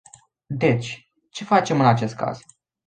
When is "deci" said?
0.47-1.11